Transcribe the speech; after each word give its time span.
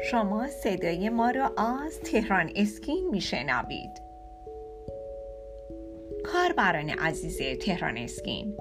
شما 0.00 0.48
صدای 0.48 1.08
ما 1.08 1.30
را 1.30 1.52
از 1.56 2.00
تهران 2.00 2.50
اسکین 2.56 3.08
میشنوید 3.10 4.02
کاربران 6.24 6.90
عزیز 6.90 7.58
تهران 7.60 7.96
اسکین 7.96 8.56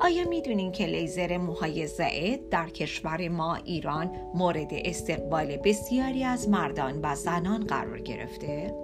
آیا 0.00 0.28
می‌دونین 0.28 0.72
که 0.72 0.86
لیزر 0.86 1.36
موهای 1.36 1.86
زائد 1.86 2.48
در 2.50 2.68
کشور 2.68 3.28
ما 3.28 3.54
ایران 3.54 4.10
مورد 4.34 4.68
استقبال 4.72 5.56
بسیاری 5.56 6.24
از 6.24 6.48
مردان 6.48 7.00
و 7.02 7.14
زنان 7.14 7.64
قرار 7.64 8.00
گرفته؟ 8.00 8.74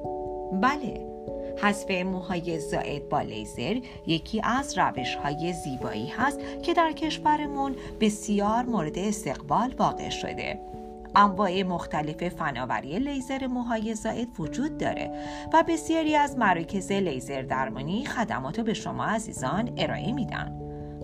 بله 0.62 1.12
حذف 1.62 1.90
موهای 1.90 2.58
زائد 2.60 3.08
با 3.08 3.20
لیزر 3.20 3.80
یکی 4.06 4.40
از 4.44 4.78
روش 4.78 5.14
های 5.14 5.52
زیبایی 5.52 6.06
هست 6.06 6.40
که 6.62 6.74
در 6.74 6.92
کشورمون 6.92 7.76
بسیار 8.00 8.64
مورد 8.64 8.98
استقبال 8.98 9.74
واقع 9.78 10.10
شده 10.10 10.58
انواع 11.16 11.62
مختلف 11.62 12.28
فناوری 12.28 12.98
لیزر 12.98 13.46
موهای 13.46 13.94
زائد 13.94 14.40
وجود 14.40 14.78
داره 14.78 15.10
و 15.52 15.64
بسیاری 15.68 16.16
از 16.16 16.38
مراکز 16.38 16.92
لیزر 16.92 17.42
درمانی 17.42 18.04
خدمات 18.04 18.60
به 18.60 18.74
شما 18.74 19.04
عزیزان 19.04 19.70
ارائه 19.76 20.12
میدن 20.12 20.58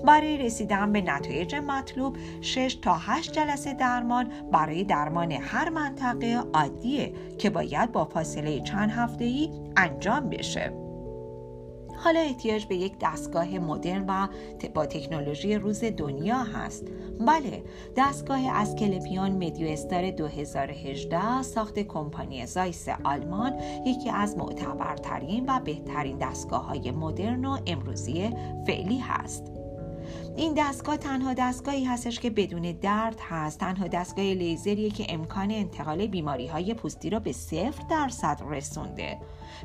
برای 0.07 0.39
رسیدن 0.39 0.93
به 0.93 1.01
نتایج 1.01 1.55
مطلوب 1.55 2.17
6 2.41 2.79
تا 2.83 2.95
8 2.95 3.33
جلسه 3.33 3.75
درمان 3.75 4.29
برای 4.53 4.85
درمان 4.85 5.33
هر 5.33 5.69
منطقه 5.69 6.43
عادیه 6.55 7.13
که 7.39 7.51
باید 7.51 7.93
با 7.93 8.05
فاصله 8.05 8.61
چند 8.61 8.91
هفته 8.91 9.25
ای 9.25 9.51
انجام 9.77 10.29
بشه. 10.29 10.88
حالا 12.05 12.21
احتیاج 12.21 12.67
به 12.67 12.77
یک 12.77 12.93
دستگاه 13.01 13.59
مدرن 13.59 14.05
و 14.09 14.29
با 14.75 14.87
تکنولوژی 14.87 15.55
روز 15.55 15.85
دنیا 15.85 16.39
هست. 16.39 16.85
بله 17.21 17.63
دستگاه 17.97 18.57
از 18.57 18.77
کلپیان 18.77 19.33
مدیو 19.33 19.69
استار 19.69 20.11
2018 20.11 21.43
ساخت 21.43 21.79
کمپانی 21.79 22.47
زایس 22.47 22.89
آلمان 23.05 23.53
یکی 23.87 24.11
از 24.11 24.37
معتبرترین 24.37 25.45
و 25.49 25.61
بهترین 25.61 26.19
دستگاه 26.19 26.67
های 26.67 26.91
مدرن 26.91 27.45
و 27.45 27.59
امروزی 27.67 28.31
فعلی 28.67 28.99
هست. 28.99 29.58
این 30.37 30.55
دستگاه 30.57 30.97
تنها 30.97 31.35
دستگاهی 31.35 31.85
هستش 31.85 32.21
که 32.21 32.31
بدون 32.31 32.73
درد 32.73 33.21
هست. 33.29 33.61
تنها 33.61 33.89
دستگاه 33.89 34.25
لیزریه 34.25 34.91
که 34.91 35.07
امکان 35.09 35.51
انتقال 35.51 36.07
بیماری 36.07 36.47
های 36.47 36.75
پوستی 36.75 37.11
را 37.11 37.19
به 37.19 37.33
صفر 37.33 37.83
درصد 37.91 38.43
رسونده. 38.51 39.19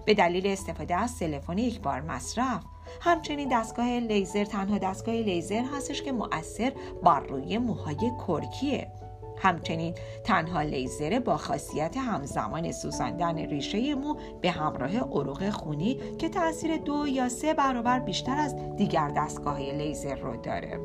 به 0.05 0.13
دلیل 0.13 0.47
استفاده 0.47 0.95
از 0.95 1.19
تلفن 1.19 1.57
یک 1.57 1.81
بار 1.81 2.01
مصرف. 2.01 2.63
همچنین 3.01 3.49
دستگاه 3.49 3.99
لیزر 3.99 4.45
تنها 4.45 4.77
دستگاه 4.77 5.15
لیزر 5.15 5.63
هستش 5.75 6.01
که 6.01 6.11
مؤثر 6.11 6.73
بر 7.03 7.19
روی 7.19 7.57
موهای 7.57 8.11
کرکیه. 8.27 9.02
همچنین 9.37 9.95
تنها 10.23 10.61
لیزر 10.61 11.19
با 11.19 11.37
خاصیت 11.37 11.97
همزمان 11.97 12.71
سوزاندن 12.71 13.37
ریشه 13.37 13.95
مو 13.95 14.15
به 14.41 14.51
همراه 14.51 14.97
عروق 14.97 15.49
خونی 15.49 15.97
که 16.17 16.29
تاثیر 16.29 16.77
دو 16.77 17.07
یا 17.07 17.29
سه 17.29 17.53
برابر 17.53 17.99
بیشتر 17.99 18.39
از 18.39 18.55
دیگر 18.75 19.11
دستگاه 19.17 19.59
لیزر 19.59 20.15
رو 20.15 20.37
داره. 20.37 20.79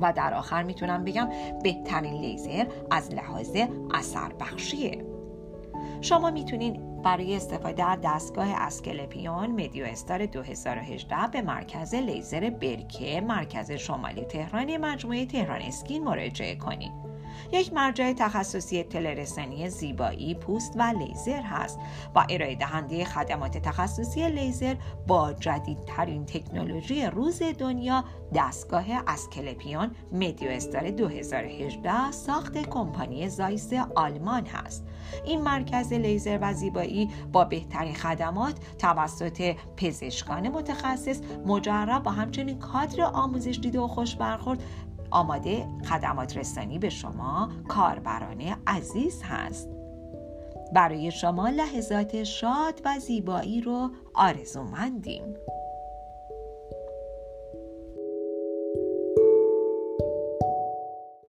و 0.00 0.12
در 0.12 0.34
آخر 0.34 0.62
می‌تونم 0.62 1.04
بگم 1.04 1.28
بهترین 1.62 2.14
لیزر 2.20 2.66
از 2.90 3.14
لحاظ 3.14 3.56
اثر 3.94 4.32
بخشیه 4.40 5.04
شما 6.00 6.30
می‌تونین 6.30 7.02
برای 7.02 7.36
استفاده 7.36 7.84
از 7.84 7.98
دستگاه 8.04 8.48
Asclepion 8.48 9.46
MeDioStar 9.46 10.26
2018 10.26 11.16
به 11.32 11.42
مرکز 11.42 11.94
لیزر 11.94 12.50
برکه 12.50 13.20
مرکز 13.20 13.70
شمالی 13.70 14.24
تهران 14.24 14.76
مجموعه 14.76 15.26
تهران 15.26 15.60
Skin 15.62 16.04
مراجعه 16.04 16.54
کنید 16.56 16.92
یک 17.52 17.72
مرجع 17.72 18.12
تخصصی 18.12 18.82
تلرسانی 18.82 19.70
زیبایی 19.70 20.34
پوست 20.34 20.72
و 20.76 20.82
لیزر 20.82 21.42
هست. 21.42 21.78
و 22.14 22.26
ارائه 22.30 22.54
دهنده 22.54 23.04
خدمات 23.04 23.58
تخصصی 23.58 24.28
لیزر 24.28 24.74
با 25.06 25.32
جدیدترین 25.32 26.26
تکنولوژی 26.26 27.06
روز 27.06 27.42
دنیا 27.58 28.04
دستگاه 28.34 28.84
اسکلپیون 29.06 29.90
مدیو 30.12 30.50
استار 30.50 30.90
2018 30.90 32.10
ساخت 32.10 32.58
کمپانی 32.58 33.28
زایس 33.28 33.72
آلمان 33.94 34.46
هست. 34.46 34.86
این 35.24 35.40
مرکز 35.40 35.92
لیزر 35.92 36.38
و 36.42 36.52
زیبایی 36.52 37.10
با 37.32 37.44
بهترین 37.44 37.94
خدمات 37.94 38.54
توسط 38.78 39.56
پزشکان 39.76 40.48
متخصص 40.48 41.20
مجرب 41.46 42.06
و 42.06 42.10
همچنین 42.10 42.58
کادر 42.58 43.02
آموزش 43.02 43.58
دیده 43.62 43.80
و 43.80 43.86
خوش 43.86 44.16
برخورد 44.16 44.62
آماده 45.10 45.66
خدمات 45.88 46.36
رسانی 46.36 46.78
به 46.78 46.88
شما 46.88 47.50
کاربران 47.68 48.56
عزیز 48.66 49.22
هست. 49.22 49.68
برای 50.74 51.10
شما 51.10 51.48
لحظات 51.48 52.24
شاد 52.24 52.80
و 52.84 52.98
زیبایی 52.98 53.60
رو 53.60 53.90
آرزومندیم. 54.14 55.34